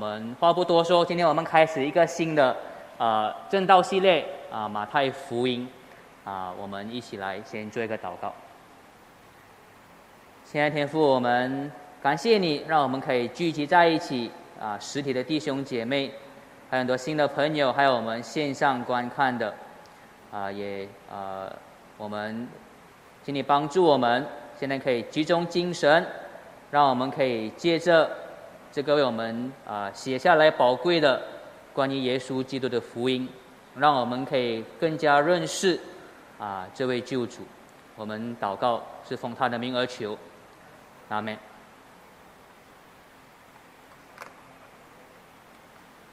[0.00, 2.56] 我们话不多说，今天我们开始一个新的
[2.98, 5.68] 呃正道系列啊，马太福音
[6.24, 8.32] 啊，我们一起来先做一个祷告。
[10.44, 14.30] 亲爱的天父，我们感谢你，让我们可以聚集在一起
[14.60, 16.12] 啊，实体的弟兄姐妹，
[16.70, 19.52] 还有很多新的朋友，还有我们线上观看的
[20.30, 21.52] 啊，也呃，
[21.96, 22.46] 我们
[23.24, 24.24] 请你帮助我们，
[24.56, 26.06] 现在可以集中精神，
[26.70, 28.08] 让我们可以借着。
[28.70, 31.20] 这个为我们啊写下来宝贵的
[31.72, 33.28] 关于耶稣基督的福音，
[33.74, 35.80] 让我们可以更加认识
[36.38, 37.42] 啊这位救主。
[37.96, 40.16] 我们祷告是奉他的名而求，
[41.08, 41.36] 阿门。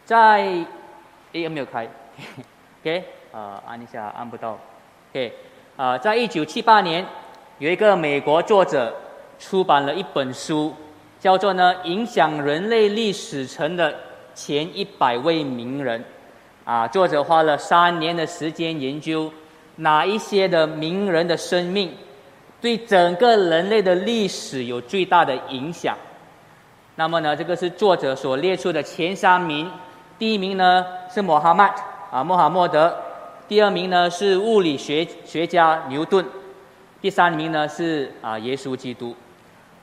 [0.06, 0.66] 在
[1.34, 1.88] 诶没有开，
[2.82, 4.58] OK 啊按一下按不到
[5.12, 5.34] ，OK
[5.76, 7.06] 啊在一九七八年
[7.60, 8.96] 有一个美国作者
[9.38, 10.74] 出版了一本书。
[11.20, 13.94] 叫做呢，影响人类历史层的
[14.34, 16.04] 前一百位名人，
[16.64, 19.32] 啊，作者花了三年的时间研究
[19.78, 21.92] 哪一些的名人的生命
[22.62, 25.98] 对整个人类的历史有最大的影响。
[26.96, 29.70] 那么呢，这个是作者所列出的前三名，
[30.18, 31.66] 第一名呢是穆罕默
[32.12, 32.90] 啊，穆罕默德；
[33.48, 36.24] 第二名呢是物理学学家牛顿；
[37.02, 39.16] 第三名呢是啊，耶稣基督。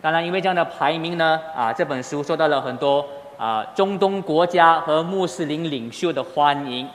[0.03, 3.07] 当然，因为这样的排名呢，啊，这本书受到了很多
[3.39, 6.89] 啊中东国家和穆斯林领袖的欢迎。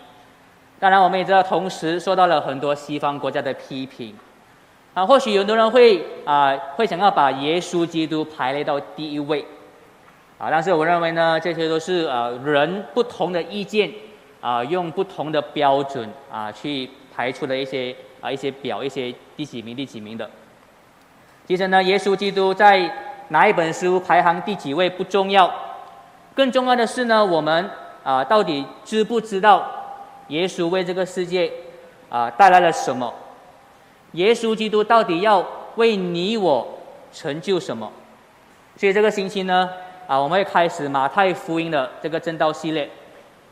[0.77, 4.13] 当然，我们也知道，同时受到了很多西方国家的批评。
[4.93, 9.45] 啊，或许有很多人会啊会想要把耶稣基督排列到第一位。
[10.37, 13.89] 啊，但是我认为呢，这些都是啊人不同的意见
[14.41, 20.29] 啊，用不同的标准啊去排出的一些啊一些表，一些第几名第几名的。
[21.47, 22.93] 其实呢，耶稣基督在
[23.29, 25.49] 哪一本书排行第几位不重要，
[26.35, 27.69] 更重要的是呢，我们
[28.03, 29.65] 啊到底知不知道
[30.27, 31.49] 耶稣为这个世界
[32.09, 33.13] 啊带来了什么？
[34.11, 35.45] 耶稣基督到底要
[35.77, 36.67] 为你我
[37.13, 37.89] 成就什么？
[38.75, 39.69] 所以这个星期呢，
[40.05, 42.89] 啊我们会开始马太福音的这个正道系列。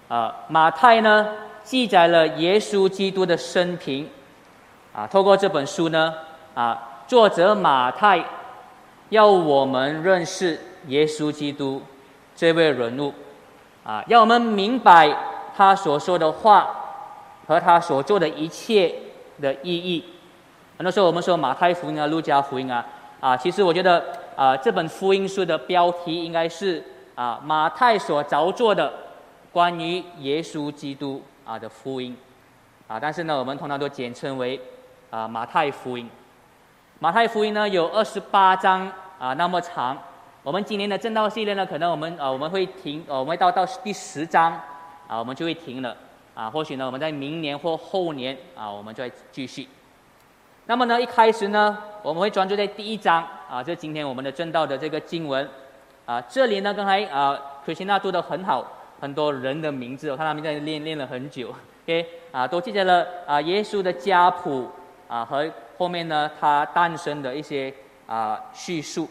[0.09, 1.29] 啊，马太呢
[1.63, 4.09] 记载了耶稣基督的生平，
[4.93, 6.13] 啊，透过这本书呢，
[6.53, 6.91] 啊。
[7.07, 8.23] 作者马太
[9.09, 11.79] 要我们认识耶稣基督
[12.35, 13.13] 这位人物，
[13.83, 15.15] 啊，要我们明白
[15.55, 16.67] 他所说的话
[17.47, 18.93] 和他所做的一切
[19.39, 20.03] 的意义。
[20.77, 22.83] 很多时候我们说马太福音啊、路加福音啊，
[23.19, 24.03] 啊，其实我觉得
[24.35, 26.83] 啊，这本福音书的标题应该是
[27.13, 28.91] 啊，马太所着作的
[29.51, 32.17] 关于耶稣基督啊的福音，
[32.87, 34.59] 啊，但是呢，我们通常都简称为
[35.11, 36.09] 啊马太福音。
[36.99, 38.89] 马太福音呢有二十八章
[39.19, 39.97] 啊，那么长。
[40.43, 44.53] 我们今年的正道系列呢，可能我们呃我们会停，我们会到到第十章
[45.05, 45.95] 啊，我们就会停了
[46.33, 46.49] 啊。
[46.49, 49.67] 或许呢，我们在明年或后年啊，我们再继续。
[50.67, 55.47] 那么呢，一开始呢，我们会专注在第一章啊，就今天我们的正道的这个经文
[56.05, 56.21] 啊。
[56.21, 58.65] 这里呢，刚才啊，克西娜读的很好，
[59.01, 61.53] 很多人的名字，我看他们在练练了很久
[61.83, 64.69] ，OK 啊，都记载了啊，耶稣的家谱
[65.09, 65.45] 啊和。
[65.77, 67.73] 后面呢，它诞生的一些
[68.07, 69.09] 啊叙述。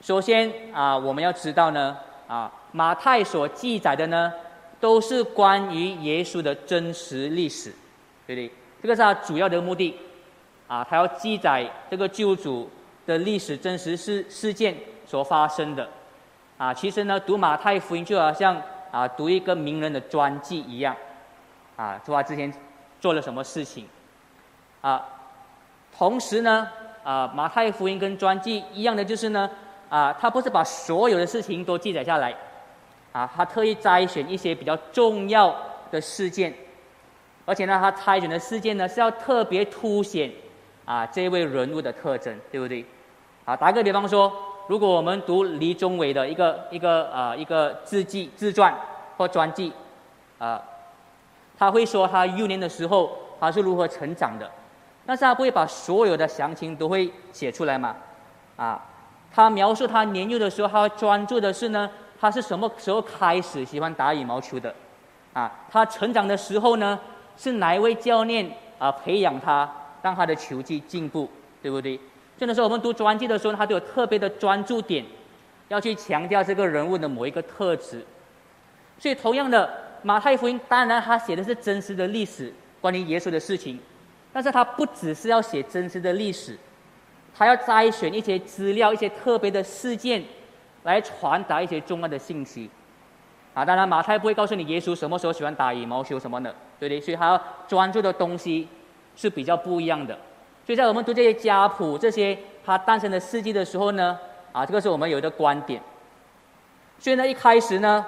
[0.00, 1.96] 首先啊，我们要知道呢，
[2.28, 4.32] 啊马太所记载的呢，
[4.78, 7.72] 都是关于耶稣的真实历史，
[8.26, 8.50] 对不对？
[8.82, 9.96] 这个是他主要的目的，
[10.68, 12.68] 啊，他要记载这个救主
[13.06, 15.88] 的历史真实事事件所发生的。
[16.58, 20.94] 啊，其实呢，读马太福音就好像啊读一个名人的传记一样，
[21.76, 22.52] 啊，说他之前
[23.00, 23.88] 做了什么事情，
[24.82, 25.02] 啊。
[25.96, 26.68] 同时呢，
[27.04, 29.48] 啊，马太福音跟传记一样的就是呢，
[29.88, 32.34] 啊，他不是把所有的事情都记载下来，
[33.12, 35.54] 啊，他特意摘选一些比较重要
[35.92, 36.52] 的事件，
[37.46, 40.30] 而且呢，他筛选的事件呢是要特别凸显
[40.84, 42.84] 啊这位人物的特征，对不对？
[43.44, 44.32] 啊，打个比方说，
[44.66, 48.74] 如果我们读李宗伟的一个一个啊一个自记自传
[49.16, 49.72] 或传记，
[50.38, 50.60] 啊，
[51.56, 54.50] 他会说他幼年的时候他是如何成长的。
[55.06, 57.94] 但是他不会把所有的详情都会写出来嘛？
[58.56, 58.80] 啊，
[59.32, 61.90] 他描述他年幼的时候，他专注的是呢，
[62.20, 64.74] 他是什么时候开始喜欢打羽毛球的？
[65.32, 66.98] 啊，他成长的时候呢，
[67.36, 69.70] 是哪一位教练啊培养他，
[70.00, 71.28] 让他的球技进步，
[71.60, 71.98] 对不对？
[72.38, 75.04] 这的时候我们读传记的时候，他都有特别的专注点，
[75.68, 78.04] 要去强调这个人物的某一个特质。
[78.98, 79.68] 所以，同样的，
[80.02, 83.78] 马太福音当然他写的是真实的历史，关于耶稣的事情。
[84.34, 86.58] 但是他不只是要写真实的历史，
[87.34, 90.22] 他要摘选一些资料、一些特别的事件，
[90.82, 92.68] 来传达一些重要的信息。
[93.54, 97.00] 啊，当然马太不会告诉你耶稣什么时候喜欢打羽毛球什么的，对不对？
[97.00, 98.66] 所以他要专注的东西
[99.14, 100.18] 是比较不一样的。
[100.66, 104.18] 所以在我们读这些家谱、这些他诞生的事迹的时候呢，
[104.50, 105.80] 啊，这个是我们有一个观点。
[106.98, 108.04] 所以呢，一开始呢，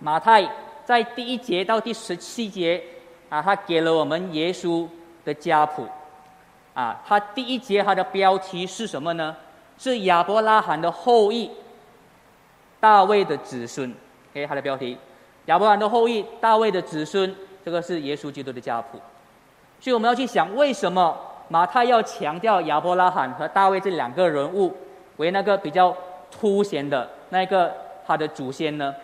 [0.00, 0.46] 马太
[0.84, 2.82] 在第一节到第十七节，
[3.30, 4.86] 啊，他给了我们耶稣
[5.26, 5.86] 的家谱。
[6.72, 9.36] 啊，他第一节他的标题是什么呢？
[9.76, 11.50] 是亚伯拉罕的后裔，
[12.80, 13.94] 大卫的子孙。
[14.32, 14.96] 给他的标题：
[15.46, 17.34] 亚伯拉罕的后裔，大卫的子孙。
[17.64, 18.98] 这个是耶稣基督的家谱。
[19.80, 21.18] 所以我们要去想，为什么
[21.48, 24.74] 马太要强调亚伯拉罕和大卫这两个人物
[25.16, 25.96] 为那个比较
[26.30, 27.74] 凸显的那个
[28.06, 28.94] 他的祖先呢？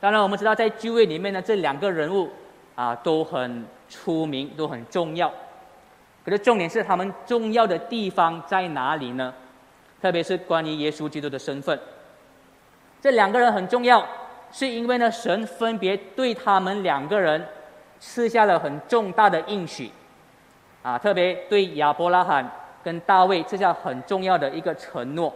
[0.00, 2.28] 当然，我们知道在旧约里面呢，这两个人物
[2.74, 5.32] 啊都很出名，都很重要。
[6.24, 9.34] 可是重点是他们重要的地方在哪里呢？
[10.00, 11.78] 特别是关于耶稣基督的身份，
[13.00, 14.06] 这两个人很重要，
[14.52, 17.42] 是因为呢，神分别对他们两个人
[18.00, 19.90] 赐下了很重大的应许，
[20.82, 22.50] 啊，特别对亚伯拉罕
[22.82, 25.32] 跟大卫赐下很重要的一个承诺。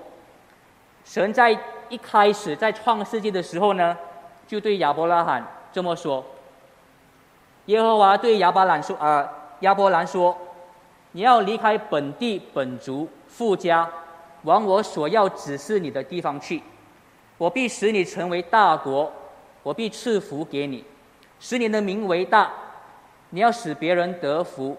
[1.04, 1.58] 神在
[1.88, 3.96] 一开始在创世纪的时候呢，
[4.46, 5.42] 就对亚伯拉罕
[5.72, 6.22] 这么说
[7.66, 9.26] ：“耶和华对亚伯兰说啊，
[9.60, 10.36] 亚伯兰说。”
[11.12, 13.88] 你要离开本地本族富家，
[14.42, 16.62] 往我所要指示你的地方去。
[17.38, 19.12] 我必使你成为大国，
[19.62, 20.84] 我必赐福给你，
[21.40, 22.50] 使你的名为大。
[23.30, 24.76] 你要使别人得福，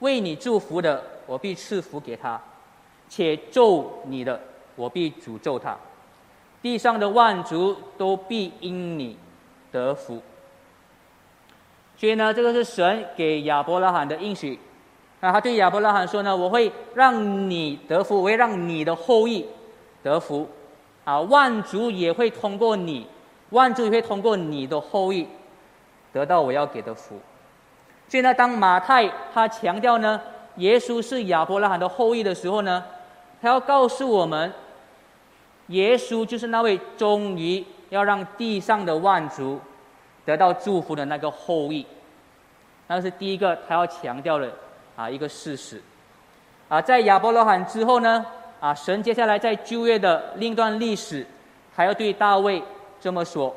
[0.00, 2.40] 为你祝福的，我必赐福给他；
[3.08, 4.40] 且咒你的，
[4.74, 5.76] 我必诅咒他。
[6.60, 9.16] 地上的万族都必因你
[9.70, 10.20] 得福。
[11.96, 14.58] 所以呢，这个是神给亚伯拉罕的应许。
[15.20, 19.44] 那他对亚伯拉罕说呢：“我会让你得福，我会让你的后裔
[20.00, 20.48] 得福，
[21.04, 23.04] 啊，万族也会通过你，
[23.50, 25.26] 万族也会通过你的后裔
[26.12, 27.18] 得到我要给的福。”
[28.08, 30.20] 所以呢，当马太他强调呢，
[30.56, 32.84] 耶稣是亚伯拉罕的后裔的时候呢，
[33.42, 34.52] 他要告诉我们，
[35.66, 39.60] 耶稣就是那位终于要让地上的万族
[40.24, 41.84] 得到祝福的那个后裔。
[42.86, 44.48] 那是第一个他要强调的。
[44.98, 45.80] 啊，一个事实，
[46.68, 48.26] 啊，在亚伯拉罕之后呢，
[48.58, 51.24] 啊，神接下来在旧约的另一段历史，
[51.72, 52.60] 还要对大卫
[53.00, 53.54] 这么说。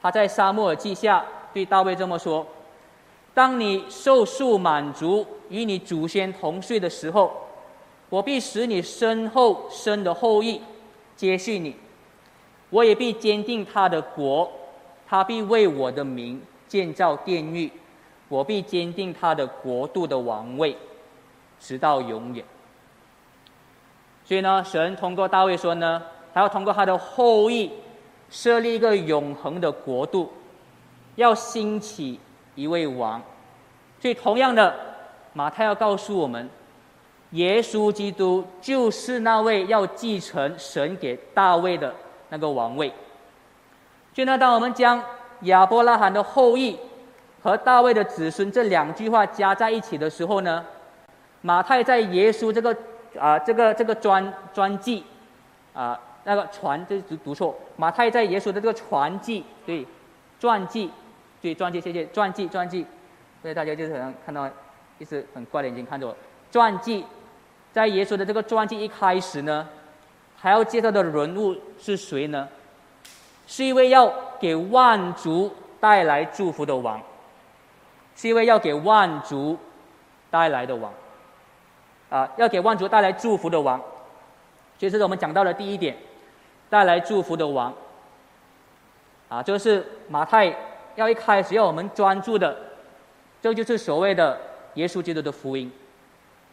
[0.00, 2.46] 他在沙漠耳记下对大卫这么说：，
[3.34, 7.32] 当你受数满足，与你祖先同岁的时候，
[8.08, 10.62] 我必使你身后生的后裔
[11.16, 11.74] 接续你，
[12.70, 14.48] 我也必坚定他的国，
[15.08, 17.68] 他必为我的名建造殿宇。
[18.28, 20.76] 我必坚定他的国度的王位，
[21.58, 22.44] 直到永远。
[24.24, 26.02] 所以呢，神通过大卫说呢，
[26.34, 27.72] 他要通过他的后裔
[28.28, 30.30] 设立一个永恒的国度，
[31.16, 32.20] 要兴起
[32.54, 33.18] 一位王。
[33.98, 34.74] 所以，同样的，
[35.32, 36.50] 马太要告诉我们，
[37.30, 41.94] 耶稣基督就是那位要继承神给大卫的
[42.28, 42.92] 那个王位。
[44.14, 45.02] 所以呢，当我们将
[45.44, 46.78] 亚伯拉罕的后裔。
[47.48, 50.62] 和大卫的子孙这两句话加在一起的时候呢，
[51.40, 52.76] 马太在耶稣这个
[53.18, 55.02] 啊这个这个传传记
[55.72, 59.86] 啊那个传这读读错，马太在耶稣的这个传记对
[60.38, 60.90] 传记
[61.40, 62.84] 对传记谢谢传记传记，
[63.40, 64.46] 所以大家就是可能看到
[64.98, 66.14] 一直很怪的眼睛看着我
[66.52, 67.02] 传记，
[67.72, 69.66] 在耶稣的这个传记一开始呢，
[70.36, 72.46] 还要介绍的人物是谁呢？
[73.46, 77.00] 是一位要给万族带来祝福的王。
[78.18, 79.56] 是一位要给万族
[80.28, 80.92] 带来的王，
[82.10, 83.78] 啊，要给万族带来祝福的王，
[84.76, 85.96] 所以这是我们讲到的第一点，
[86.68, 87.72] 带来祝福的王，
[89.28, 90.52] 啊，就是马太
[90.96, 92.56] 要一开始要我们专注的，
[93.40, 94.36] 这就是所谓的
[94.74, 95.70] 耶稣基督的福音，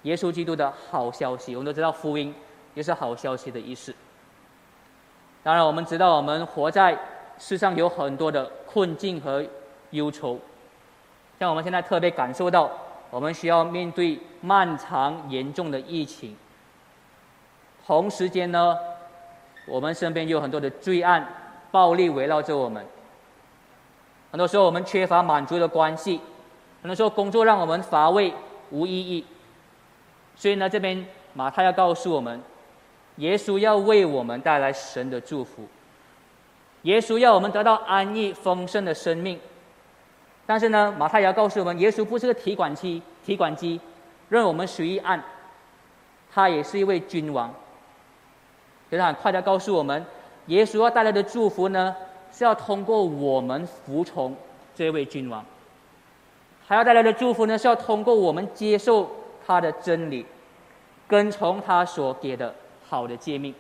[0.03, 1.55] 耶稣基督的好消息。
[1.55, 2.31] 我们都知道福音
[2.75, 3.91] 也是好消息的意思。
[5.41, 6.95] 当然，我们知道我们活在
[7.39, 9.43] 世上有很多的困境和
[9.89, 10.39] 忧愁。
[11.39, 12.71] 像我们现在特别感受到，
[13.09, 16.35] 我们需要面对漫长严重的疫情。
[17.85, 18.77] 同时间呢，
[19.67, 21.27] 我们身边有很多的罪案、
[21.71, 22.85] 暴力围绕着我们。
[24.31, 26.19] 很多时候我们缺乏满足的关系，
[26.81, 28.33] 很多时候工作让我们乏味、
[28.71, 29.25] 无意义。
[30.35, 32.41] 所以呢，这边马太要告诉我们，
[33.17, 35.67] 耶稣要为我们带来神的祝福，
[36.81, 39.39] 耶稣要我们得到安逸丰盛的生命。
[40.45, 43.79] 但是呢，马太也要告诉我们，耶稣不是个提款机，提款机
[44.29, 45.23] 任我们随意按，
[46.31, 47.53] 他也是一位君王。
[48.89, 50.05] 非常快的告诉我们，
[50.47, 51.95] 耶稣要带来的祝福呢，
[52.31, 54.35] 是要通过我们服从
[54.75, 55.43] 这位君王，
[56.67, 59.09] 还要带来的祝福呢，是要通过我们接受
[59.45, 60.23] 他的真理，
[61.07, 62.53] 跟从他所给的
[62.87, 63.53] 好的诫命。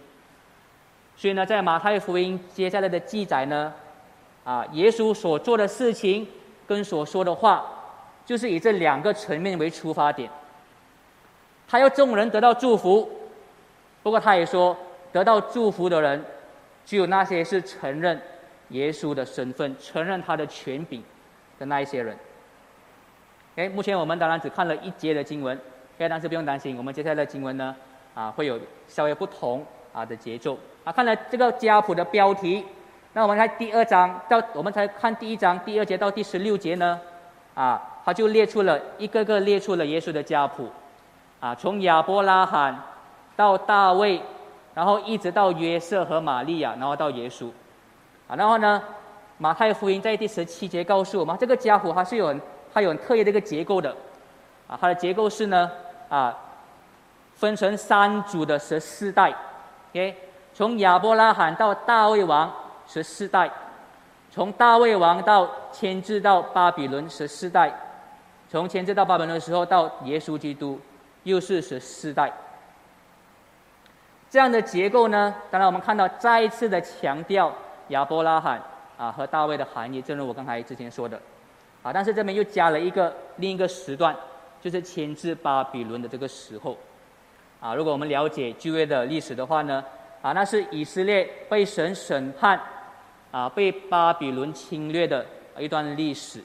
[1.17, 3.73] 所以呢，在马太福音接下来的记载呢，
[4.43, 6.27] 啊，耶稣所做的事情
[6.67, 7.65] 跟所说的话，
[8.25, 10.29] 就是以这两个层面为出发点。
[11.67, 13.09] 他要众人得到祝福，
[14.03, 14.75] 不过他也说，
[15.11, 16.23] 得到祝福的人，
[16.85, 18.21] 只有那些是承认
[18.69, 21.03] 耶稣的身份、承认他的权柄
[21.57, 22.15] 的那一些人。
[23.55, 25.59] 哎，目前我们当然只看了一节的经文，
[25.97, 27.75] 哎，但是不用担心，我们接下来的经文呢，
[28.13, 30.57] 啊，会有稍微不同啊的节奏。
[30.83, 32.63] 啊，看了这个家谱的标题，
[33.15, 36.99] 那我们看第二章到，我们才看第一章第二节到第十六节呢，
[37.53, 40.69] 啊，他就列出了一个个列出了耶稣的家谱，
[41.39, 42.77] 啊，从亚伯拉罕
[43.33, 44.21] 到大卫，
[44.73, 47.47] 然后一直到约瑟和玛利亚，然后到耶稣，
[48.27, 48.83] 啊，然后呢，
[49.37, 52.35] 马太福音在第十七节告诉我们，这个家谱它是有
[52.73, 53.95] 它有很特异的一个结构的，
[54.67, 55.71] 啊，它的结构是呢，
[56.09, 56.37] 啊，
[57.35, 59.33] 分成三组的十四代
[59.91, 60.17] ，OK。
[60.53, 62.49] 从亚伯拉罕到大卫王
[62.87, 63.49] 十四代，
[64.31, 67.73] 从大卫王到迁至到巴比伦十四代，
[68.49, 70.79] 从迁至到巴比伦的时候到耶稣基督
[71.23, 72.31] 又是十四代。
[74.29, 77.53] 这样的结构呢，当然我们看到再一次的强调
[77.89, 78.61] 亚伯拉罕
[78.97, 81.19] 啊和大卫的含义，正如我刚才之前说的，
[81.83, 84.15] 啊，但是这边又加了一个另一个时段，
[84.61, 86.77] 就是迁至巴比伦的这个时候，
[87.61, 89.83] 啊，如果我们了解旧约的历史的话呢？
[90.21, 92.59] 啊，那是以色列被神审判，
[93.35, 95.25] 啊，被巴比伦侵略的
[95.59, 96.41] 一段历史。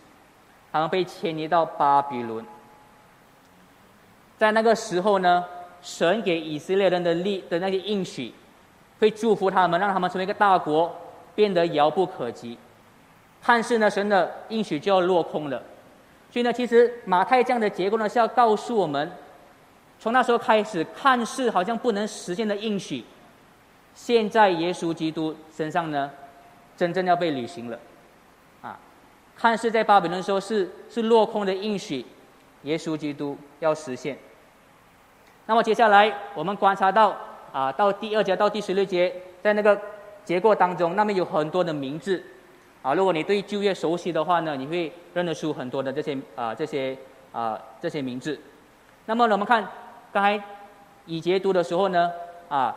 [0.72, 2.44] 他们被迁移到巴比伦，
[4.36, 5.44] 在那个时候呢，
[5.80, 8.34] 神给以色列人的力的那些应许，
[8.98, 10.92] 会祝福他们，让他们成为一个大国，
[11.36, 12.58] 变得遥不可及。
[13.46, 15.62] 但是呢，神的应许就要落空了。
[16.28, 19.12] 所以呢，其实马太这样的结构呢，是要告诉我们，
[20.00, 23.04] 从那时候开始，看似好像不能实现的应许。
[23.94, 26.08] 现在耶稣基督身上呢，
[26.80, 27.78] 真正要被履行了，
[28.62, 28.78] 啊，
[29.36, 32.06] 看似在巴比伦的时候是是落空的应许，
[32.62, 34.16] 耶稣基督要实现。
[35.44, 37.14] 那么接下来我们观察到
[37.52, 39.78] 啊，到第二节到第十六节，在那个
[40.24, 42.24] 结构当中，那么有很多的名字，
[42.80, 46.96] 啊，如果你对旧约熟悉的话呢，你会认得出很多的这些啊这些
[47.30, 48.40] 啊这些名字。
[49.04, 49.68] 那么我们看
[50.14, 50.42] 刚才
[51.04, 52.10] 已节读的时候呢，
[52.48, 52.74] 啊。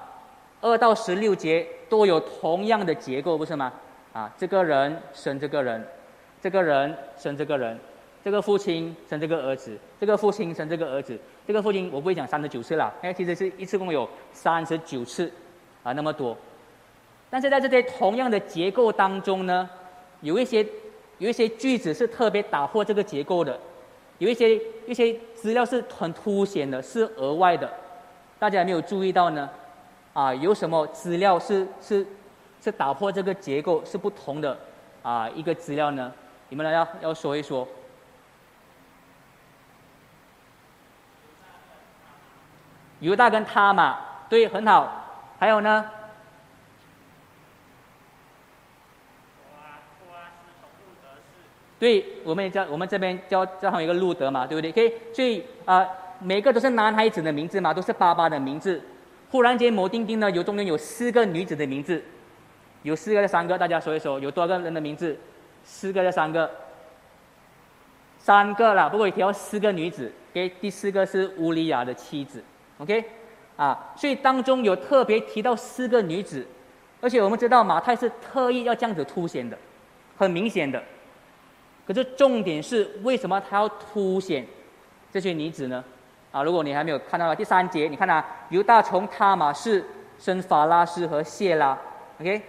[0.66, 3.70] 二到十六节都有同样的结构，不是吗？
[4.14, 5.84] 啊，这个人生这个人，
[6.40, 7.78] 这个人生这个人，
[8.24, 11.18] 这个父亲生这个儿子，这个父亲生这个儿子，
[11.48, 15.32] 这个父亲我不会讲三十九次了，因为其实是一次共有三十九次，
[15.82, 16.38] 啊，那么多。
[17.30, 19.68] 但是在这些同样的结构当中呢，
[20.22, 20.64] 有一些
[21.18, 23.60] 有一些句子是特别打破这个结构的，
[24.20, 27.68] 有一些一些资料是很凸显的，是额外的，
[28.38, 29.50] 大家有没有注意到呢？
[30.14, 32.06] 啊，有什么资料是是
[32.64, 34.58] 是打破这个结构是不同的
[35.02, 36.10] 啊一个资料呢？
[36.48, 37.68] 你们来要要说一说。
[43.02, 45.36] 犹大跟他嘛，对，很好。
[45.38, 45.86] 还有呢？
[51.78, 54.72] 对，我们也叫我们这边叫叫他们一个路德嘛，对不对？
[54.72, 55.86] 可以，所以啊，
[56.20, 58.82] 每个都是男孩子的名字嘛，都是爸爸的名字。
[59.30, 62.02] 忽然间，某丁丁呢，有中间有四个女子的名字，
[62.84, 65.18] 有四个的三个，大家说一说，有多少个人的名字？
[65.64, 66.50] 四个的三个，
[68.20, 68.90] 三个了。
[68.90, 72.44] 不过提到四个女子，给第四个是乌利亚的妻子
[72.80, 73.04] ，OK，
[73.56, 76.46] 啊，所以当中有特别提到四个女子，
[77.00, 79.58] 而且我们知道马太是特意要这样子凸显的，
[80.18, 80.84] 很明显的。
[81.88, 84.46] 可是重点是，为什么他要凸显
[85.12, 85.84] 这些女子呢？
[86.34, 89.86] 啊，如果你还没有看到第三节，你看啊，犹大从他玛是
[90.20, 91.78] 生法拉斯和谢拉
[92.20, 92.42] ，OK，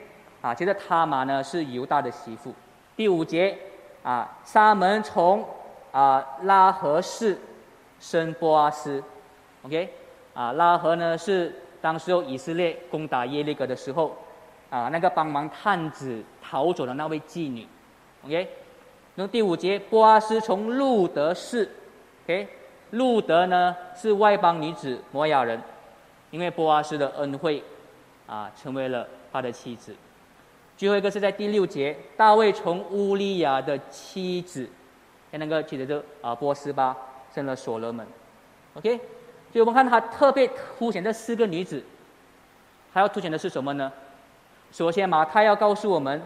[0.45, 2.53] 啊，接着他玛呢是犹大的媳妇。
[2.95, 3.57] 第五节
[4.03, 5.43] 啊，沙门从
[5.91, 7.39] 啊拉合氏
[7.99, 9.03] 生波阿斯
[9.63, 9.89] ，OK，
[10.35, 14.15] 啊拉合呢是当时候以色列攻打耶利哥的时候
[14.69, 17.67] 啊那个帮忙探子逃走的那位妓女
[18.27, 18.47] ，OK，
[19.15, 21.71] 那第五节波阿斯从路德氏
[22.27, 22.47] ，OK。
[22.91, 25.59] 路德呢是外邦女子摩亚人，
[26.31, 27.65] 因为波阿斯的恩惠，
[28.27, 29.97] 啊，成为了他的妻子。
[30.77, 34.69] 最后一个是在第六节，大卫从乌利亚的妻子，
[35.31, 36.97] 跟那个妻子就啊波斯巴
[37.35, 38.07] 生了所罗门。
[38.75, 39.05] OK，所
[39.55, 41.83] 以我们看他特别凸显这四个女子，
[42.93, 43.93] 还要凸显的是什么呢？
[44.73, 46.21] 首先马太要告诉我们，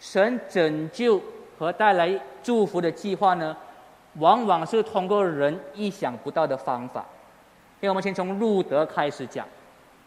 [0.00, 1.20] 神拯救
[1.58, 3.54] 和带来祝福的计划呢，
[4.14, 7.04] 往往是通过人意想不到的方法。
[7.80, 9.46] 因为我们先从路德开始讲。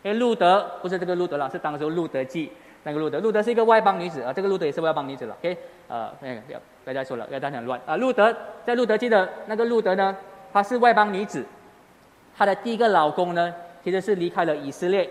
[0.01, 2.51] 因为路德不是这个路德了，是当时路德记
[2.85, 3.19] 那个路德。
[3.19, 5.35] 路德是一个外邦女子啊，这个路德也是外邦女子了。
[5.41, 7.97] OK，呃，不要不要再说了，不要大家乱啊。
[7.97, 8.33] 路德
[8.65, 10.15] 在路德记的那个路德呢，
[10.53, 11.43] 她是外邦女子，
[12.37, 15.09] 她的第一个老公呢，其实是离开了以色列，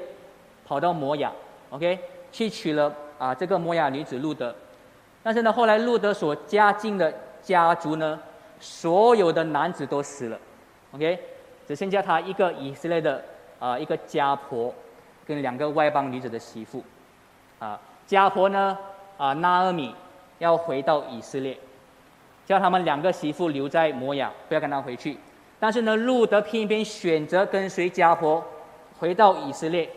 [0.66, 1.32] 跑到摩亚
[1.70, 1.98] ，OK，
[2.30, 4.54] 去娶了啊这个摩亚女子路德。
[5.22, 7.12] 但是呢，后来路德所家境的
[7.42, 8.18] 家族呢，
[8.60, 10.38] 所有的男子都死了
[10.92, 11.18] ，OK，
[11.66, 13.22] 只剩下她一个以色列的
[13.58, 14.72] 啊一个家婆。
[15.26, 16.84] 跟两个外邦女子的媳妇，
[17.64, 18.76] 啊，家婆呢，
[19.16, 19.94] 啊，纳尔米
[20.38, 21.58] 要回到以色列，
[22.44, 25.16] 叫他们两个媳妇留在摩亚，不要跟他回去。
[25.58, 28.44] 但是呢，路德偏偏选择跟随家婆
[28.98, 29.88] 回到以色列，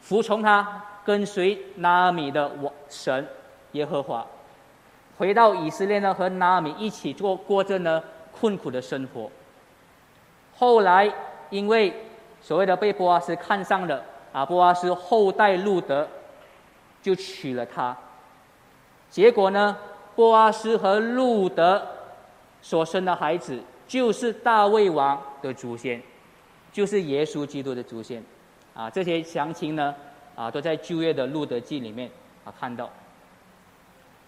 [0.00, 3.24] 服从他，跟随纳尔米的我神
[3.70, 4.26] 耶和华，
[5.16, 9.30] 回到以色列呢，和纳尔米一起过过着呢困苦的生活。
[10.56, 11.08] 后来
[11.50, 11.94] 因为
[12.42, 14.02] 所谓的被波阿斯看上了。
[14.32, 16.06] 啊波阿斯后代路德
[17.06, 17.96] 就娶了她，
[19.08, 19.76] 结果呢，
[20.16, 21.80] 波阿斯和路德
[22.60, 26.02] 所生的孩子就是大卫王的祖先，
[26.72, 28.20] 就是耶稣基督的祖先，
[28.74, 29.94] 啊，这些详情呢，
[30.34, 32.10] 啊，都在旧约的路德记里面
[32.44, 32.90] 啊看到，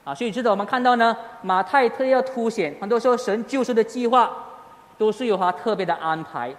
[0.05, 4.31] 啊，所以值得我们看到呢，马太特要凸显，很多时候神救赎的计划
[4.97, 6.55] 都是有他特别的安排，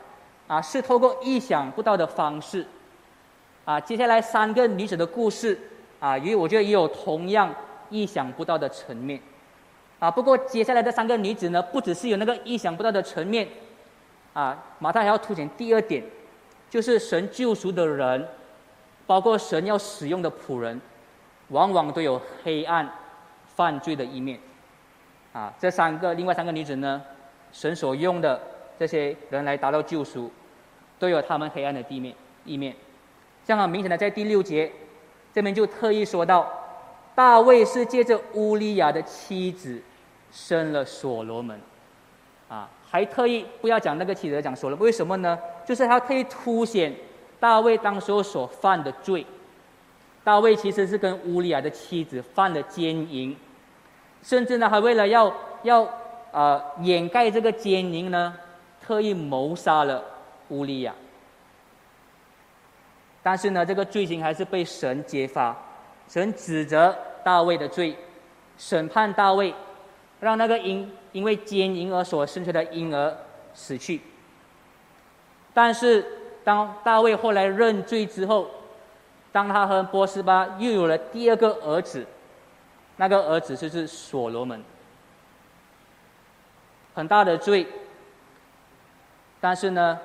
[0.50, 2.68] 啊，是透过意想不到的方式。
[3.64, 5.56] 啊，接下来三个女子的故事，
[6.00, 7.54] 啊，也我觉得也有同样
[7.90, 9.20] 意想不到的层面，
[10.00, 13.48] 啊，不过接下来这三个女子呢，不只是有那个意想不到的层面，
[14.34, 16.04] 啊，马太还要凸显第二点，
[16.70, 18.28] 就是神救赎的人，
[19.06, 20.80] 包括神要使用的仆人，
[21.50, 22.90] 往往都有黑暗、
[23.46, 24.40] 犯罪的一面，
[25.34, 27.02] 啊，这三个另外三个女子呢，
[27.52, 28.40] 神所用的
[28.80, 30.32] 这些人来达到救赎，
[30.98, 32.74] 都有他们黑暗的地面一面。
[33.46, 34.72] 这样很明显的，在第六节
[35.34, 36.48] 这边就特意说到，
[37.14, 39.82] 大卫是借着乌利亚的妻子
[40.32, 41.60] 生了所罗门，
[42.48, 45.38] 啊，还特意不要讲那个妻子，讲所罗门，为什么呢？
[45.66, 46.94] 就是他特意凸显
[47.40, 49.26] 大卫当时候所犯的罪。
[50.24, 53.36] 大卫其实是跟乌利亚的妻子犯了奸淫，
[54.22, 55.88] 甚至呢，还为了要要
[56.32, 58.36] 呃掩盖这个奸淫呢，
[58.82, 60.04] 特意谋杀了
[60.50, 60.94] 乌利亚。
[63.22, 65.56] 但是呢，这个罪行还是被神揭发，
[66.08, 67.98] 神指责大卫的罪，
[68.58, 69.54] 审判大卫，
[70.22, 73.14] 让那个因因为奸淫而所生出的婴儿
[73.54, 74.00] 死去。
[75.54, 76.06] 但是
[76.46, 78.50] 当大卫后来认罪之后，
[79.34, 82.06] 当他和波斯巴又有了第二个儿子，
[82.96, 84.64] 那个儿子就是所罗门，
[86.96, 87.68] 很大的罪。
[89.42, 90.00] 但是呢，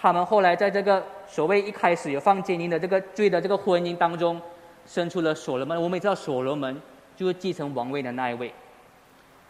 [0.00, 1.04] 他们后来在这个。
[1.32, 4.38] 所谓一开始有放奸淫的这个罪的这个婚姻当中，
[4.84, 5.82] 生出了所罗门。
[5.82, 6.78] 我们也知道所罗门
[7.16, 8.52] 就是继承王位的那一位。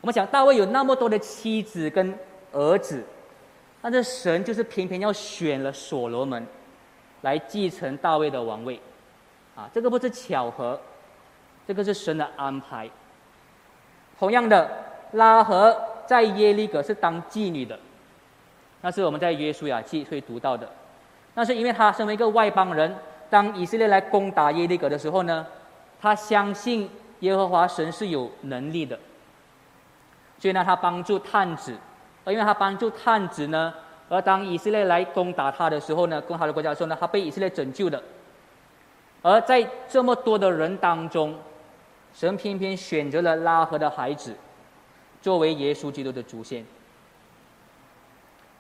[0.01, 2.17] 我们讲大卫有那么多的妻子跟
[2.53, 3.03] 儿子，
[3.81, 6.47] 但是神就是偏偏要选了所罗门
[7.23, 8.79] 来继承大卫的王位，
[9.57, 10.81] 啊，这个不是巧合，
[11.67, 12.89] 这个是神的安排。
[14.21, 14.71] 同样的，
[15.15, 17.77] 拉合在耶利哥是当妓女的，
[18.83, 20.71] 那是我们在约书亚记会读到的。
[21.35, 22.95] 那是因为他身为一个外邦人，
[23.31, 25.47] 当以色列来攻打耶利哥的时候呢，
[25.99, 26.91] 他相信
[27.21, 28.99] 耶和华神是有能力的，
[30.39, 31.75] 所以呢，他帮助探子，
[32.25, 33.73] 而因为他帮助探子呢，
[34.11, 38.03] 而当以色列来攻打他的时候呢，攻他的国家的时候呢，他被以色列拯救的。
[39.23, 41.35] 而在这么多的人当中，
[42.13, 44.35] 神偏偏选择了拉合的孩子，
[45.23, 46.67] 作为耶稣基督的祖先。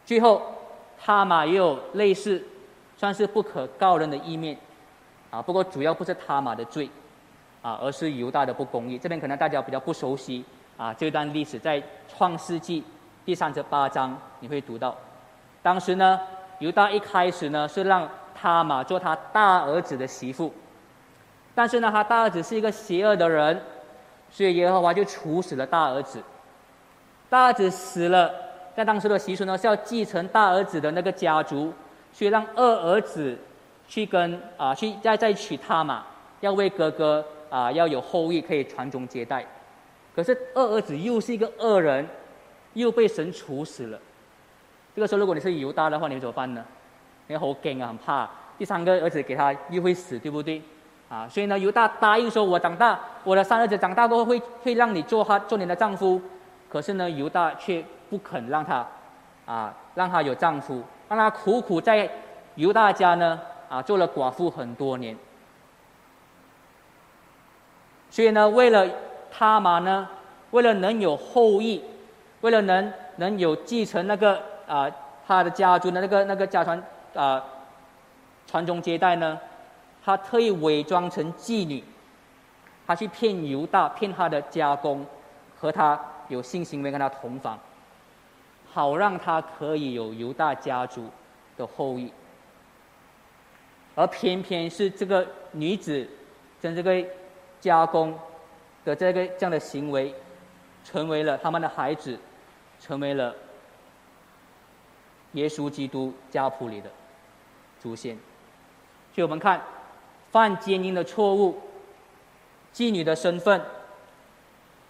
[0.06, 0.40] 最后，
[0.98, 2.42] 哈马也有类似。
[3.02, 4.56] 算是不可告人的一面，
[5.28, 6.88] 啊，不过主要不是他玛的罪，
[7.60, 8.96] 啊，而是犹大的不公义。
[8.96, 10.44] 这边可能大家比较不熟悉，
[10.76, 12.84] 啊，这段历史在创世纪
[13.24, 14.96] 第三十八章你会读到。
[15.64, 16.20] 当时呢，
[16.60, 20.54] 犹大一开始呢是让他玛做他大儿子的媳妇，
[21.56, 23.60] 但是呢，他大儿子是一个邪恶的人，
[24.30, 26.22] 所以耶和华就处死了大儿子。
[27.28, 28.32] 大儿子死了，
[28.76, 31.72] 在当时的习俗呢是要继承大儿子的那个家族。
[32.12, 33.36] 所以让二儿子
[33.88, 36.04] 去跟啊去再再娶她嘛，
[36.40, 39.44] 要为哥哥啊要有后裔可以传宗接代。
[40.14, 42.06] 可是二儿子又是一个恶人，
[42.74, 43.98] 又被神处死了。
[44.94, 46.62] 这个时候如果你是犹大的话，你会怎么办呢？
[47.28, 48.28] 你好惊啊，很怕。
[48.58, 50.60] 第三个儿子给他又会死，对不对？
[51.08, 56.20] 啊，所以呢，犹大答应说：“我长大，我的三儿子长大过后会会让你做他做你的丈夫。”
[56.70, 58.86] 可是呢，犹大却不肯让他，
[59.46, 60.82] 啊，让他有丈夫，
[61.14, 62.10] 让他苦苦在
[62.54, 65.14] 犹大家呢，啊，做了寡妇很多年。
[68.08, 68.88] 所以呢，为了
[69.30, 70.08] 他嘛呢，
[70.52, 71.84] 为了能有后裔，
[72.40, 74.90] 为了能能有继承那个啊
[75.26, 76.82] 他的家族的那个那个家传
[77.14, 77.44] 啊
[78.46, 79.38] 传宗接代呢。
[80.02, 81.84] 他特意伪装成妓女，
[82.86, 85.04] 他去骗犹大，骗他的家公，
[85.60, 87.58] 和他有性行为，跟他同房，
[88.72, 91.08] 好让他可以有犹大家族
[91.56, 92.12] 的后裔。
[93.94, 96.08] 而偏偏是这个女子
[96.60, 97.04] 跟这个
[97.60, 98.18] 家公
[98.84, 100.14] 的这个这样的行为，
[100.84, 102.18] 成为了他们的孩子，
[102.80, 103.34] 成为了
[105.32, 106.90] 耶稣基督家谱里的
[107.78, 108.16] 祖先。
[109.14, 109.60] 所以我们看。
[110.32, 111.60] 犯奸淫的错误，
[112.72, 113.60] 妓女的身份，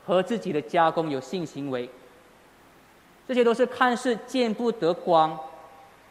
[0.07, 1.91] 和自己的家公有性行为，
[3.27, 5.39] 这些都是看似见不得光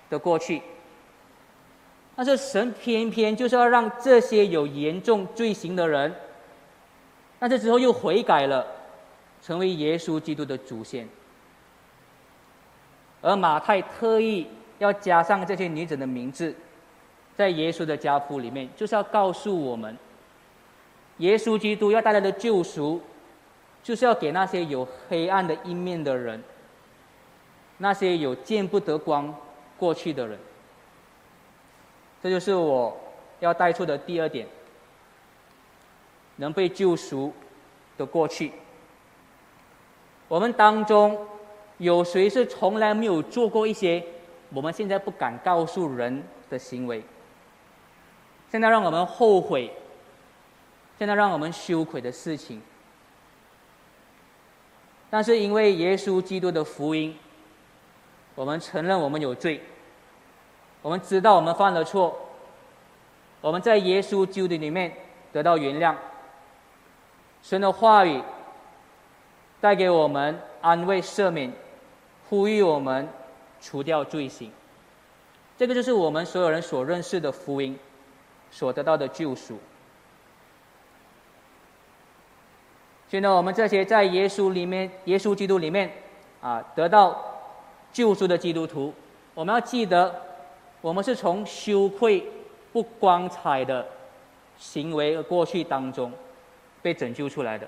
[0.10, 0.62] 的过去。
[2.16, 6.14] 但是神偏偏就是要让这些有严重罪行的人，
[7.40, 8.66] 但是之后又悔改了，
[9.42, 11.08] 成为耶稣基督的祖先。
[13.22, 14.48] 而马太特意
[14.80, 16.54] 要加上这些女子的名字。
[17.34, 19.98] 在耶稣的家谱里面，就是要告诉我们，
[21.18, 23.02] 耶稣基督要带来的救赎，
[23.82, 26.44] 就是要给那些有黑暗的一面的人，
[27.82, 29.36] 那些有见不得光
[29.76, 30.38] 过去的人。
[32.22, 32.96] 这就是我
[33.40, 34.48] 要带出的第二点：
[36.36, 37.34] 能被救赎
[37.98, 38.52] 的过去。
[40.28, 41.28] 我们当中
[41.80, 44.04] 有谁是从来没有做过一些
[44.54, 47.04] 我们现在不敢告诉人的行为？
[48.52, 49.74] 现在让我们后悔，
[51.00, 52.62] 现在让我们羞愧的事情，
[55.10, 57.18] 但是因为耶稣基督的福音，
[58.36, 59.62] 我们承认我们有罪，
[60.82, 62.18] 我们知道我们犯了错，
[63.42, 64.94] 我们在耶稣基督里面
[65.32, 65.96] 得到原谅，
[67.42, 68.22] 神的话语
[69.60, 71.52] 带给我们安慰赦免，
[72.30, 73.08] 呼吁我们
[73.60, 74.52] 除掉罪行，
[75.58, 77.78] 这个就是我们所有人所认识的福音。
[78.54, 79.58] 所得到的救赎。
[83.08, 85.90] 所以呢，我们这些在耶稣里面、耶稣基督里面
[86.42, 87.31] 啊得到
[87.92, 88.94] 救赎的基督徒，
[89.34, 90.14] 我们要记得，
[90.82, 92.24] 我们是从羞愧、
[92.72, 93.86] 不光彩的
[94.58, 96.12] 行为和过去当中
[96.82, 97.68] 被拯救出来的。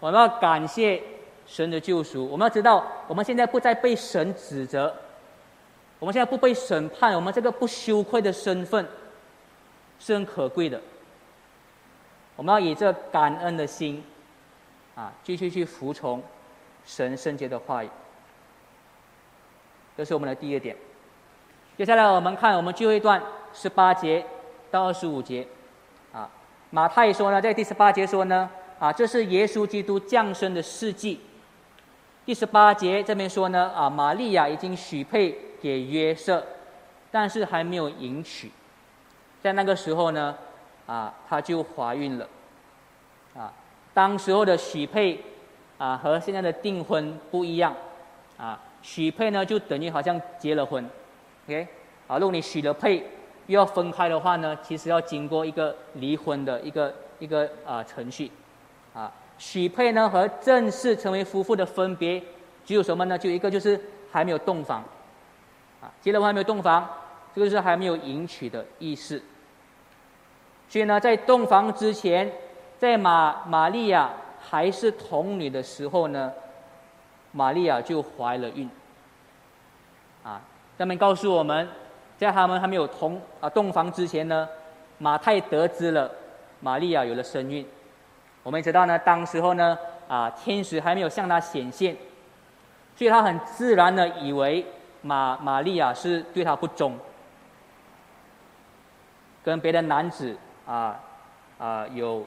[0.00, 1.02] 我们要感谢
[1.46, 2.26] 神的救赎。
[2.28, 4.94] 我们要知道，我们现在不再被神指责，
[5.98, 8.86] 我们现在不被审判，我们这个不羞愧的身份。
[10.00, 10.78] 是很可贵的。
[12.34, 14.02] 我们要以这感恩的心，
[14.96, 16.20] 啊，继续去服从
[16.84, 17.88] 神圣洁的话语。
[19.96, 20.76] 这是我们的第一点。
[21.76, 24.24] 接下来我们看我们最后一段十八节
[24.70, 25.46] 到二十五节，
[26.12, 26.28] 啊，
[26.70, 31.20] 马太说呢，在第十八节说呢，啊，这是耶稣基督降生的事迹。
[32.24, 36.44] 第十八节这边说呢，啊，玛利亚已经许配给约瑟，
[37.10, 38.50] 但是还没有迎娶。
[39.42, 40.34] 在那个时候呢，
[40.86, 42.28] 啊，她就怀孕了，
[43.36, 43.52] 啊，
[43.92, 45.20] 当时候的许配，
[45.76, 47.74] 啊，和现在的订婚不一样，
[48.38, 50.86] 啊，许配呢就等于好像结了婚
[51.46, 51.66] ，OK，
[52.06, 52.98] 啊，如果你许了配
[53.46, 58.30] 又要分开的话呢，其实要经过一个离婚的一个一个啊程序，
[58.92, 62.22] 啊，许配呢和正式成为夫妇的分别
[62.62, 63.16] 只有什么呢？
[63.16, 63.80] 就一个就是
[64.12, 64.84] 还没有洞房，
[65.80, 66.86] 啊，结了婚还没有洞房，
[67.34, 69.22] 这个是还没有迎娶的意思。
[70.68, 72.30] 所以呢，在洞房之前，
[72.78, 76.30] 在玛玛利亚还是童女的时候呢，
[77.34, 78.70] 玛利亚就怀了孕。
[80.22, 80.40] 啊，
[80.78, 81.68] 他们告诉我们，
[82.16, 84.48] 在他们还没有同啊洞房之前呢，
[84.96, 86.10] 马太得知了
[86.60, 87.66] 玛利亚有了身孕。
[88.42, 89.76] 我们知道呢，当时候呢，
[90.08, 91.94] 啊天使还没有向他显现，
[92.96, 94.64] 所以他很自然的以为
[95.02, 96.96] 玛玛利亚是对他不忠，
[99.44, 100.34] 跟别的男子。
[100.66, 100.98] 啊，
[101.58, 102.24] 啊，有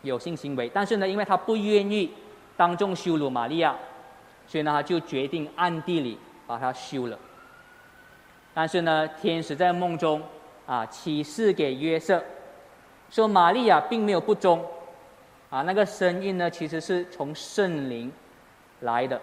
[0.00, 2.10] 有性行为，但是呢，因为他不愿意
[2.56, 3.76] 当众羞辱玛利亚，
[4.50, 7.16] 所以呢，他就决定暗地里把她休了。
[8.52, 10.20] 但是呢，天使在梦中
[10.66, 12.20] 啊启示给约瑟，
[13.08, 14.60] 说玛利亚并没有不忠，
[15.50, 18.10] 啊，那个声音呢，其实是从圣灵
[18.80, 19.20] 来的，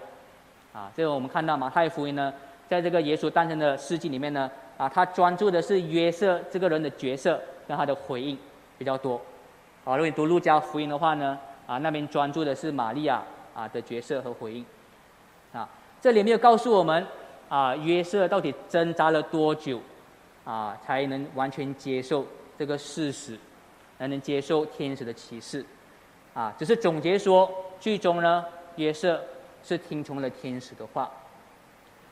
[0.71, 2.33] 啊，这个我们看到马太福音呢，
[2.69, 7.37] 在这个耶稣诞生的事迹里面呢，啊，他专注的是约瑟这个人的角色。
[7.67, 8.37] 跟他的回应
[8.77, 9.19] 比较多。
[9.83, 13.21] 好，如果你读路加福音的话呢，啊，那边专注的是玛利亚
[13.53, 14.65] 啊的角色和回应。
[16.01, 17.05] 这里没有告诉我们
[17.49, 19.79] 啊约瑟到底挣扎了多久，
[20.43, 22.25] 啊才能完全接受
[22.57, 23.37] 这个事实，
[23.97, 25.65] 才能接受天使的启示。
[26.33, 29.19] 啊，只是总结说，最终呢，约瑟
[29.63, 31.11] 是听从了天使的话。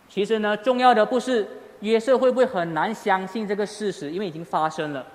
[0.10, 1.48] 其实呢，重要的不是
[1.82, 5.06] 约瑟会不会很难相信这个事实，因为已经发生了，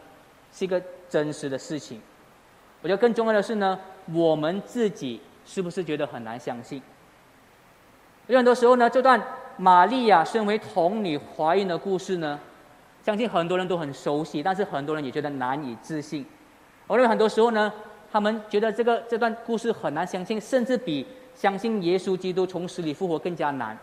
[0.52, 2.00] 是一个真实的事情。
[2.82, 3.76] 我觉得更重要的是呢，
[4.12, 6.80] 我们自己是不是觉得很难相信？
[8.30, 9.20] 有很多时候呢，这段
[9.56, 12.38] 玛利亚身为童女怀孕的故事呢，
[13.04, 16.24] 相信很多人都很熟悉，但是很多人也觉得难以置信。
[16.86, 17.72] 我认为很多时候呢，
[18.12, 23.76] 他们觉得这个这段故事很难相信，甚至比相信耶稣基督从死里复活更加难。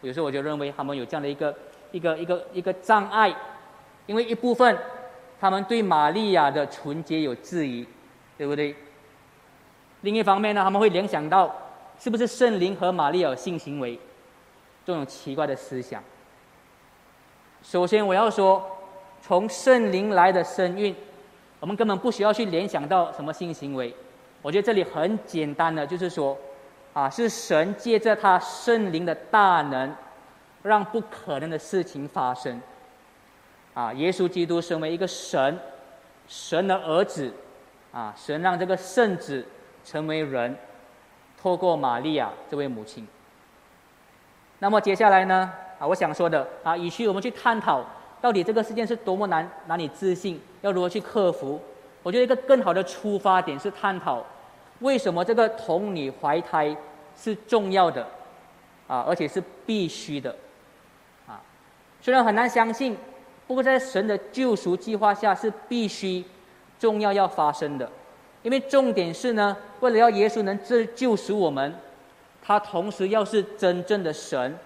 [0.00, 1.54] 有时候我就认为他们有这样的一个
[1.92, 3.30] 一个一个一个障碍，
[4.06, 4.78] 因为一部分
[5.38, 7.86] 他们对玛利亚的纯洁有质疑。
[8.38, 8.74] 对不对？
[10.00, 11.54] 另一方面呢，他们会联想到
[12.00, 14.00] 是不是圣灵和玛利亚性行为
[14.86, 16.02] 这种奇怪的思想。
[17.62, 18.64] 首先，我要说，
[19.20, 20.96] 从圣灵来的身孕，
[21.60, 23.94] 我们根本不需要去联想到什么性行为。
[24.40, 26.34] 我觉得这里很简单的，就是说，
[26.94, 29.94] 啊，是神借着他圣灵的大能，
[30.62, 32.58] 让不可能的事情发生。
[33.74, 35.58] 啊，耶稣基督身为一个神，
[36.26, 37.30] 神的儿子。
[37.92, 39.44] 啊，神让这个圣子
[39.84, 40.56] 成为人，
[41.42, 43.06] 透过玛利亚这位母亲。
[44.58, 45.52] 那么接下来呢？
[45.78, 47.84] 啊，我想说的啊，与其我们去探讨
[48.20, 51.60] 到底这个事件是多么难难以置信，要如何去克服，
[52.02, 54.24] 我觉得一个更好的出发点是探讨
[54.80, 56.76] 为什么这个童女怀胎
[57.16, 58.06] 是重要的，
[58.86, 60.34] 啊，而且是必须的，
[61.26, 61.40] 啊，
[62.00, 62.96] 虽然很难相信，
[63.46, 66.24] 不过在神的救赎计划下是必须。
[66.78, 67.86] 重要要发生的，
[68.42, 71.74] 因为重点是呢，为了要耶稣能救救赎我们，
[72.42, 74.58] 他同时要是真正的神，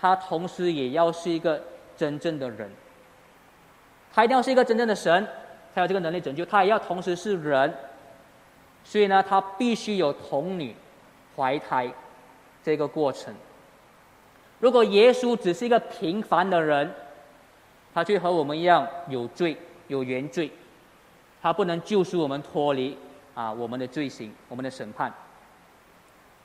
[0.00, 1.60] 他同时也要是一个
[1.96, 2.70] 真正的人。
[4.12, 5.26] 他一定要是一个真正的神，
[5.74, 6.44] 才有这个能力拯救。
[6.44, 7.72] 他也要同时是人，
[8.84, 10.74] 所以呢，他必须有童女
[11.36, 11.92] 怀胎
[12.62, 13.34] 这个过程。
[14.58, 16.92] 如果耶稣只是一个平凡的人，
[17.92, 19.56] 他却和我们一样有罪
[19.88, 20.50] 有原罪。
[21.42, 22.96] 他不能救赎我们脱离
[23.34, 25.12] 啊我们的罪行，我们的审判。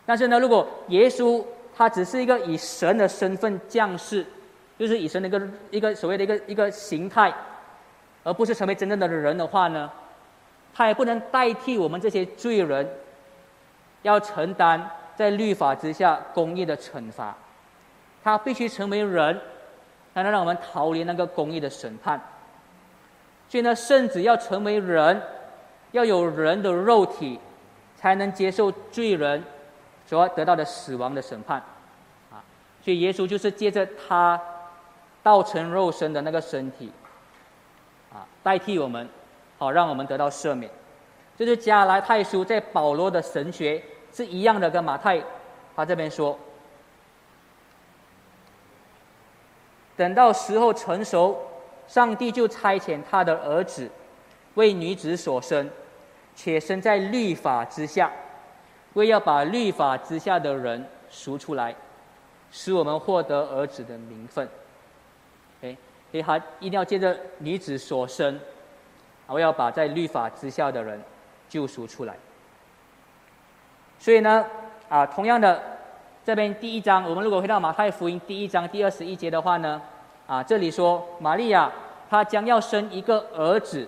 [0.05, 1.43] 但是呢，如果耶稣
[1.75, 4.25] 他只是一个以神的身份降世，
[4.77, 7.33] 就是以神的一个一个所谓的一个一个形态，
[8.23, 9.91] 而不是成为真正的人的话呢，
[10.73, 12.87] 他也不能代替我们这些罪人，
[14.03, 17.35] 要承担在律法之下公义的惩罚。
[18.23, 19.39] 他必须成为人，
[20.13, 22.19] 才能让我们逃离那个公义的审判。
[23.47, 25.21] 所以呢，圣子要成为人，
[25.91, 27.39] 要有人的肉体，
[27.95, 29.41] 才能接受罪人
[30.05, 31.63] 所得到的死亡的审判，
[32.31, 32.43] 啊！
[32.83, 34.39] 所以耶稣就是借着他
[35.23, 36.91] 道成肉身的那个身体，
[38.11, 39.07] 啊，代替我们，
[39.57, 40.69] 好让我们得到赦免。
[41.37, 43.81] 这是加拉太书在保罗的神学
[44.11, 45.21] 是一样的，跟马太
[45.75, 46.37] 他这边说，
[49.95, 51.37] 等到时候成熟。
[51.87, 53.89] 上帝就差遣他的儿子
[54.55, 55.69] 为女子所生，
[56.35, 58.11] 且生在律法之下，
[58.93, 61.75] 为要把律法之下的人赎出来，
[62.51, 64.47] 使我们获得儿子的名分。
[65.61, 65.75] 哎，
[66.11, 68.39] 所以他一定要借着女子所生，
[69.27, 71.01] 我要把在律法之下的人
[71.47, 72.15] 救赎出来。
[73.99, 74.45] 所以呢，
[74.89, 75.61] 啊，同样的，
[76.25, 79.81] 这边第一章，我们如果回到马太福音第一章第二十一节的话呢？
[80.27, 81.71] 啊，这里说玛利亚
[82.09, 83.87] 她将要生一个儿子，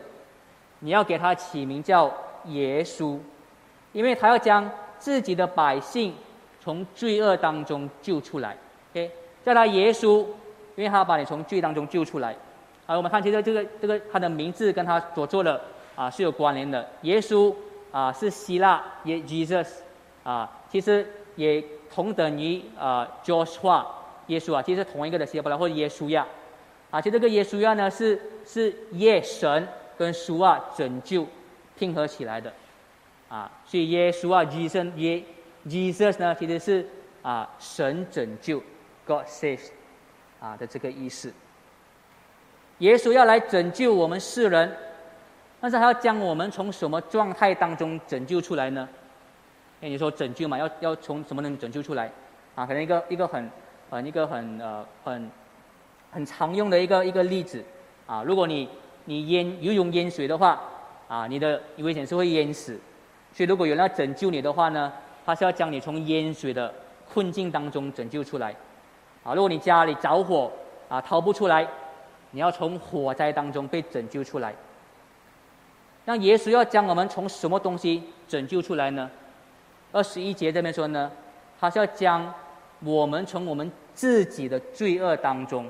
[0.80, 2.12] 你要给他起名叫
[2.46, 3.18] 耶稣，
[3.94, 4.70] 因为他要将
[5.00, 6.14] 自己的百姓
[6.60, 8.56] 从罪恶当中救出来。
[8.92, 9.12] OK，
[9.46, 10.26] 叫他耶稣，
[10.76, 12.36] 因为他把你从罪当中救出来。
[12.86, 15.62] 好，我们看这个这个这个他的名字跟他所做的
[15.96, 16.88] 啊是有关联的。
[17.02, 17.54] 耶稣
[17.92, 19.68] 啊是希腊耶 Jesus
[20.24, 23.86] 啊，其实也同等于啊 Joshua。
[24.28, 26.26] 耶稣啊，其实是同一个的希伯来或者耶稣亚，
[26.92, 31.26] 啊，其实这个耶稣亚呢是是耶神跟稣啊拯救
[31.78, 32.54] 拼合起来的，
[33.30, 35.24] 啊，所以耶稣啊，Jesus 耶
[35.68, 36.88] Jesus 呢其实是
[37.22, 38.60] 啊神拯救
[39.06, 39.70] God saves
[40.40, 41.34] 啊的这个意思。
[42.80, 44.76] 耶稣要来拯救我们世人，
[45.62, 48.88] 但是他要将我们从什么状态当中拯救出来呢？
[49.80, 52.12] 那你说拯救嘛，要要从什么能拯救出来？
[52.56, 53.50] 啊，可能一个一个很。
[53.90, 55.32] 呃，一个很呃很
[56.12, 57.64] 很常用的一个一个例子
[58.06, 58.68] 啊，如果你
[59.06, 60.62] 你淹游泳淹水的话，
[61.08, 62.78] 啊，你的危险是会淹死。
[63.34, 64.92] 所以如果有人要拯救你的话呢，
[65.26, 66.74] 他是要将你从淹水的
[67.14, 68.54] 困境当中拯救出来。
[69.24, 70.52] 啊，如果你家里着火，
[70.90, 71.68] 啊，逃不出来，
[72.32, 74.54] 你要从火灾当中被拯救出来。
[76.06, 79.10] 那耶稣要将我们从什么东西拯救出来呢？
[79.92, 81.12] 二十一节这边说呢，
[81.60, 82.34] 他是要将
[82.80, 85.70] 我们从我们自己的罪恶当中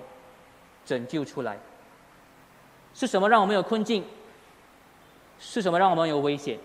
[0.86, 1.58] 拯救出来。
[2.93, 4.04] 是什么让我们有困境？
[5.39, 6.58] 是什么让我们有危险？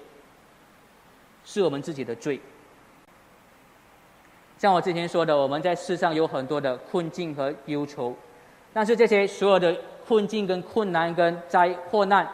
[1.44, 2.40] 是我们自己的罪。
[4.58, 8.16] 像我之前说的，我们在世上有很多的困境和忧愁，
[8.72, 9.76] 但是这些所有的
[10.06, 12.26] 困境、跟困难、跟灾祸难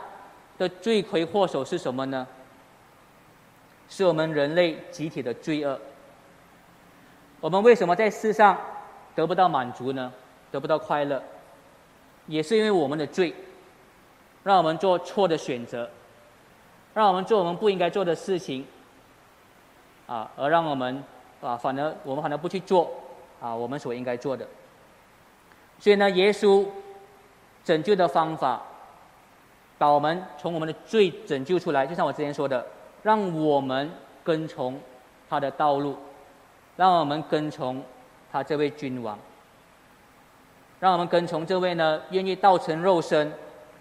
[0.58, 2.26] 的罪魁祸首是什么呢？
[3.88, 5.80] 是我们人类集体的罪恶。
[7.40, 8.56] 我们为什么在世上
[9.14, 10.12] 得不到满足呢？
[10.50, 11.22] 得不到快乐，
[12.26, 13.34] 也是因为我们的罪。
[14.44, 15.90] 让我们做错的选择，
[16.94, 18.64] 让我们做我们不应该做的事情，
[20.06, 21.04] 啊，而让我们
[21.42, 22.90] 啊，反而我们反而不去做
[23.42, 24.48] 啊，我们所应该做的。
[25.78, 26.64] 所以呢，耶稣
[27.62, 28.62] 拯救的方法，
[29.76, 32.64] 把我们从我们的罪拯救出来，就像我之前说的，
[33.02, 33.90] 让我们
[34.24, 34.80] 跟从
[35.28, 35.98] 他的道路，
[36.78, 37.82] 让我们跟从
[38.32, 39.18] 他这位君王，
[40.80, 43.30] 让我们跟从这位呢，愿意道成肉身。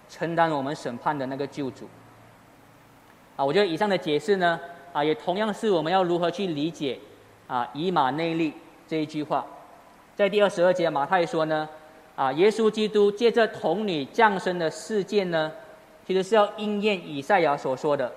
[0.10, 1.86] 承担我们审判的那个救主，
[3.36, 4.58] 啊，我觉得以上的解释呢，
[4.94, 6.98] 啊，也同样是我们要如何去理解，
[7.46, 8.54] 啊，以马内利
[8.88, 9.46] 这一句话，
[10.16, 11.68] 在第二十二节马太说呢，
[12.16, 15.52] 啊，耶稣基督借着童女降生的事件呢，
[16.06, 18.10] 其实是要应验以赛亚所说的，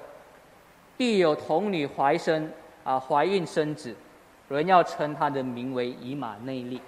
[0.96, 2.48] 必有童女怀生，
[2.84, 3.92] 啊，怀孕生子，
[4.56, 6.80] 人要称他的名为以马内利，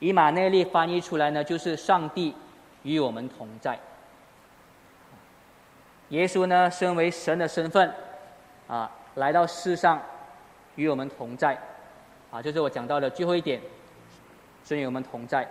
[0.00, 2.34] 以马内利翻译出来呢，就是上帝
[2.82, 3.78] 与我们同在。
[6.10, 7.92] 耶稣呢，身为神的身份，
[8.68, 10.00] 啊，来到世上，
[10.76, 11.58] 与我们同在，
[12.30, 13.60] 啊，就是我讲到的最后一点，
[14.62, 15.48] 神与我们同在。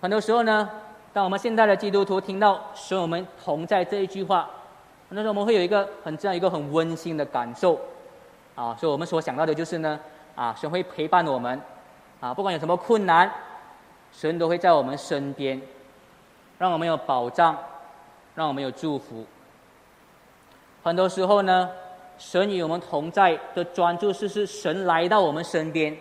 [0.00, 0.70] 很多时候呢，
[1.12, 4.48] 当我们现在的基督徒听到“神与我们同在”这一句话，
[5.08, 7.78] 很多时候我们会有一个很这样一个很温馨的感受，
[8.54, 9.98] 啊，所以我们所想到的就是呢，
[10.34, 11.60] 啊，神会陪伴我们，
[12.20, 13.30] 啊，不管有什么困难，
[14.12, 15.60] 神都会在我们身边，
[16.58, 17.56] 让我们有保障，
[18.34, 19.24] 让我们有祝福。
[20.82, 21.70] 很多时候呢，
[22.18, 25.96] 神与我们同在的专注是是神来到我们身边，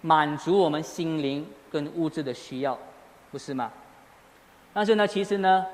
[0.00, 2.76] 满足我们心灵跟物质的需要，
[3.30, 3.70] 不是吗？
[4.72, 5.66] 但是呢，其实呢，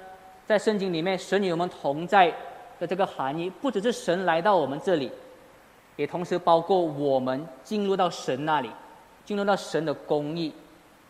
[0.44, 2.32] 在圣经里面，神与我们同在
[2.78, 5.10] 的这个含义，不只是神来到我们这里，
[5.96, 8.70] 也同时包括我们进入到神那里，
[9.24, 10.54] 进入到神的公义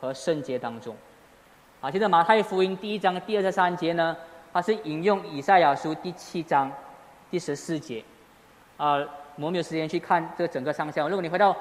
[0.00, 0.96] 和圣洁当中。
[1.80, 4.16] 啊，现在马太福音第一章第二十三节呢，
[4.52, 6.72] 它是引用以赛亚书第七章。
[7.28, 8.04] 第十四节，
[8.76, 8.92] 啊，
[9.34, 11.10] 我们没有时间去看这整个上下文。
[11.10, 11.54] 如果你回到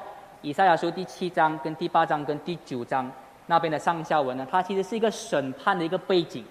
[0.44, 3.12] 以赛亚书第七章、跟第八章、跟第九章
[3.48, 6.46] 那边的上下文呢，它其实是一个审判的一个背景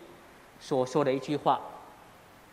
[0.59, 1.61] 所说的一句话。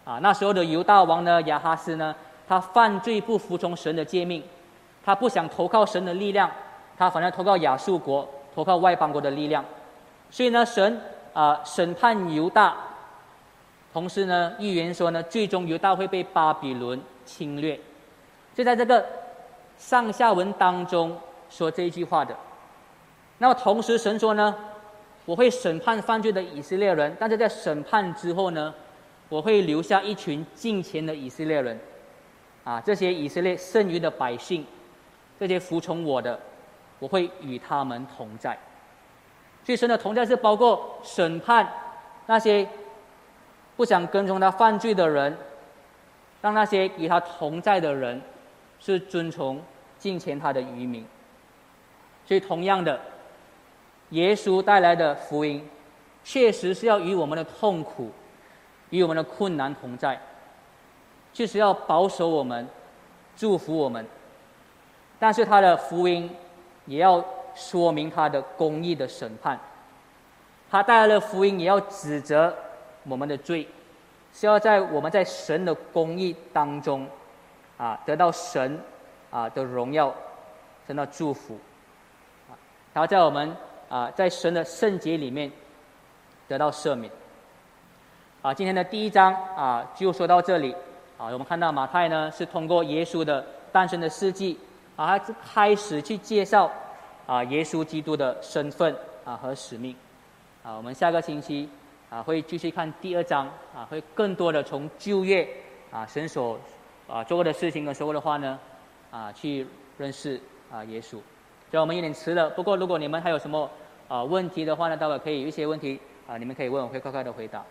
[0.06, 2.16] 啊，那时候的犹大王呢，亚哈斯呢，
[2.52, 4.44] 他犯罪不服从神的诫命，
[5.06, 6.52] 他不想投靠神的力量，
[6.98, 9.64] 他反而投靠亚述国，投靠外邦国的力量。
[10.30, 11.00] 所以呢，神
[11.32, 12.76] 啊审判犹大。
[13.94, 17.80] 同时呢，预言说呢，最终犹大会被巴比伦侵略，
[18.54, 19.06] 就在这个
[19.78, 21.18] 上下文当中
[21.50, 22.36] 说这一句话的。
[23.38, 24.54] 那么同时，神说呢，
[25.24, 28.74] 我会审判犯罪的以色列人，但是在审判之后呢，
[29.30, 31.80] 我会留下一群敬虔的以色列人，
[32.64, 34.66] 啊，这些以色列剩余的百姓，
[35.40, 36.40] 这些服从我的，
[37.00, 38.58] 我会与他们同在。
[39.64, 41.68] 所以神的同在是包括审判
[42.26, 42.68] 那些。
[43.78, 45.36] 不想跟从他犯罪的人，
[46.40, 48.22] 让那些与他同在的人
[48.80, 49.60] 是遵从
[49.98, 51.04] 敬虔他的渔民。
[52.28, 53.00] 所以，同样的，
[54.10, 55.68] 耶稣带来的福音，
[56.24, 58.12] 确实是要与我们的痛苦、
[58.92, 60.20] 与我们的困难同在，
[61.34, 62.68] 确实要保守我们、
[63.36, 64.06] 祝福我们。
[65.20, 66.30] 但是，他的福音
[66.86, 67.24] 也要
[67.56, 69.60] 说明他的公义的审判。
[70.70, 72.54] 他带来的福音也要指责。
[73.04, 73.68] 我们的罪
[74.32, 77.08] 是要在我们在神的公义当中
[77.78, 78.80] 啊得到神
[79.32, 80.14] 啊的荣耀，
[80.86, 81.58] 得到祝福，
[82.94, 83.58] 然后在我们
[83.90, 85.52] 啊在神的圣洁里面
[86.48, 87.12] 得到赦免
[88.44, 88.54] 啊。
[88.54, 90.76] 今天的第一章啊就说到这里
[91.22, 91.28] 啊。
[91.28, 94.58] 我们看到马太呢是通过耶稣的诞生的事迹
[94.96, 96.72] 啊，他开始去介绍
[97.28, 99.96] 啊耶稣基督的身份啊和使命
[100.64, 100.74] 啊。
[100.76, 101.70] 我们下个星期。
[102.12, 105.48] 啊会继续看第二章啊，会更多的从就业
[105.90, 106.60] 啊神所
[107.08, 108.60] 啊做过的事情跟说过的话呢
[109.12, 109.66] 啊去
[109.98, 110.38] 认识
[110.70, 111.12] 啊耶稣。
[111.12, 111.22] 所
[111.72, 113.70] 以我们有点迟了，不过如果你们还有什么
[114.10, 115.98] 啊问题的话呢，待会可以有一些问题
[116.28, 117.64] 啊，你们可以问，我会快快的回答。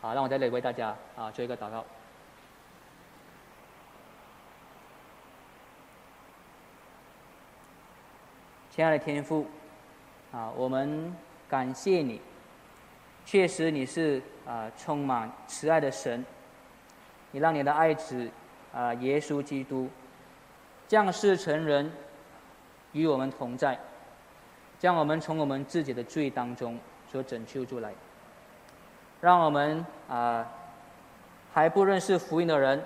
[0.00, 1.84] 好，让我在这里为大家啊做一个祷告。
[8.74, 9.46] 亲爱的天父，
[10.32, 11.14] 啊，我们
[11.48, 12.20] 感谢你，
[13.24, 16.26] 确实你是啊充满慈爱的神，
[17.30, 18.28] 你让你的爱子
[18.74, 19.88] 啊耶稣基督
[20.88, 21.88] 降世成人，
[22.90, 23.78] 与我们同在，
[24.80, 26.76] 将我们从我们自己的罪当中
[27.08, 27.92] 所拯救出来，
[29.20, 30.44] 让我们啊
[31.52, 32.82] 还不认识福音的人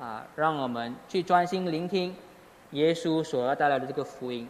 [0.00, 2.14] 啊，让我们去专心聆听
[2.70, 4.48] 耶稣所要带来的这个福音。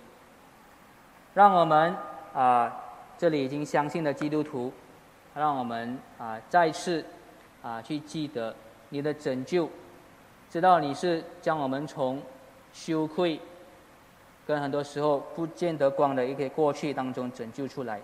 [1.35, 1.95] 让我们
[2.33, 2.73] 啊，
[3.19, 4.73] 这里已经相信的基督徒，
[5.35, 7.05] 让我们啊再次
[7.61, 8.55] 啊去记得
[8.89, 9.69] 你的拯救，
[10.49, 12.23] 知道你是将我们从
[12.73, 13.41] 羞愧
[14.47, 18.01] 跟很多时候不见得光的一个过去当中拯救出来，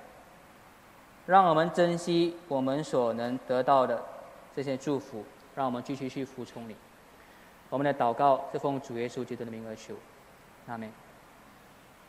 [1.26, 4.02] 让我们珍惜我们所能得到的
[4.56, 5.24] 这些祝福，
[5.54, 6.74] 让我们继续去服从你。
[7.68, 9.94] 我们的祷告是奉主耶稣基督的名而求，
[10.66, 10.90] 阿门。